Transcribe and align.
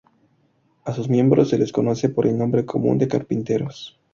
A 0.83 0.93
sus 0.93 1.09
miembros 1.09 1.49
se 1.49 1.59
les 1.59 1.71
conoce 1.71 2.09
por 2.09 2.25
el 2.25 2.35
nombre 2.35 2.65
común 2.65 2.97
de 2.97 3.07
carpinteros. 3.07 3.99